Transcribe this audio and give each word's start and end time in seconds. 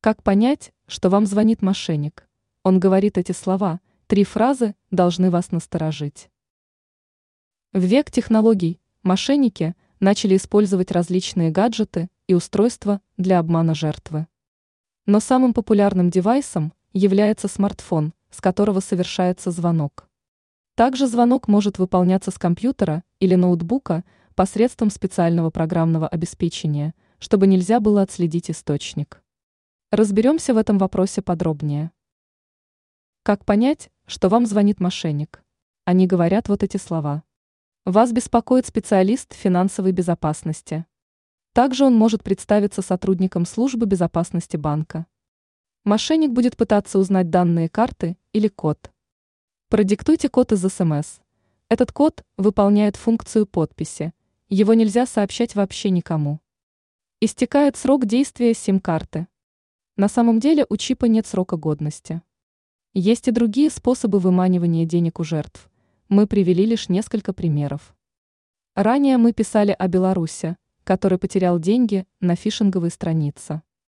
Как 0.00 0.22
понять, 0.22 0.72
что 0.86 1.10
вам 1.10 1.26
звонит 1.26 1.60
мошенник? 1.60 2.28
Он 2.62 2.78
говорит 2.78 3.18
эти 3.18 3.32
слова, 3.32 3.80
три 4.06 4.22
фразы 4.22 4.76
должны 4.92 5.28
вас 5.28 5.50
насторожить. 5.50 6.30
В 7.72 7.82
век 7.82 8.08
технологий 8.12 8.80
мошенники 9.02 9.74
начали 9.98 10.36
использовать 10.36 10.92
различные 10.92 11.50
гаджеты 11.50 12.10
и 12.28 12.34
устройства 12.34 13.00
для 13.16 13.40
обмана 13.40 13.74
жертвы. 13.74 14.28
Но 15.04 15.18
самым 15.18 15.52
популярным 15.52 16.10
девайсом 16.10 16.72
является 16.92 17.48
смартфон, 17.48 18.14
с 18.30 18.40
которого 18.40 18.78
совершается 18.78 19.50
звонок. 19.50 20.08
Также 20.76 21.08
звонок 21.08 21.48
может 21.48 21.78
выполняться 21.78 22.30
с 22.30 22.38
компьютера 22.38 23.02
или 23.18 23.34
ноутбука 23.34 24.04
посредством 24.36 24.90
специального 24.90 25.50
программного 25.50 26.06
обеспечения, 26.06 26.94
чтобы 27.18 27.48
нельзя 27.48 27.80
было 27.80 28.02
отследить 28.02 28.48
источник. 28.48 29.24
Разберемся 29.90 30.52
в 30.52 30.58
этом 30.58 30.76
вопросе 30.76 31.22
подробнее. 31.22 31.92
Как 33.22 33.46
понять, 33.46 33.88
что 34.04 34.28
вам 34.28 34.44
звонит 34.44 34.80
мошенник? 34.80 35.42
Они 35.86 36.06
говорят 36.06 36.50
вот 36.50 36.62
эти 36.62 36.76
слова. 36.76 37.22
Вас 37.86 38.12
беспокоит 38.12 38.66
специалист 38.66 39.32
финансовой 39.32 39.92
безопасности. 39.92 40.84
Также 41.54 41.86
он 41.86 41.94
может 41.94 42.22
представиться 42.22 42.82
сотрудником 42.82 43.46
службы 43.46 43.86
безопасности 43.86 44.58
банка. 44.58 45.06
Мошенник 45.84 46.32
будет 46.32 46.58
пытаться 46.58 46.98
узнать 46.98 47.30
данные 47.30 47.70
карты 47.70 48.18
или 48.34 48.48
код. 48.48 48.92
Продиктуйте 49.70 50.28
код 50.28 50.52
из 50.52 50.60
СМС. 50.70 51.20
Этот 51.70 51.92
код 51.92 52.26
выполняет 52.36 52.96
функцию 52.96 53.46
подписи. 53.46 54.12
Его 54.50 54.74
нельзя 54.74 55.06
сообщать 55.06 55.54
вообще 55.54 55.88
никому. 55.88 56.40
Истекает 57.22 57.78
срок 57.78 58.04
действия 58.04 58.52
сим-карты. 58.52 59.28
На 59.98 60.06
самом 60.06 60.38
деле 60.38 60.64
у 60.68 60.76
чипа 60.76 61.06
нет 61.06 61.26
срока 61.26 61.56
годности. 61.56 62.22
Есть 62.94 63.26
и 63.26 63.32
другие 63.32 63.68
способы 63.68 64.20
выманивания 64.20 64.86
денег 64.86 65.18
у 65.18 65.24
жертв. 65.24 65.68
Мы 66.08 66.28
привели 66.28 66.64
лишь 66.64 66.88
несколько 66.88 67.32
примеров. 67.32 67.96
Ранее 68.76 69.16
мы 69.16 69.32
писали 69.32 69.74
о 69.76 69.88
Беларуси, 69.88 70.56
который 70.84 71.18
потерял 71.18 71.58
деньги 71.58 72.06
на 72.20 72.36
фишинговой 72.36 72.92
странице. 72.92 73.62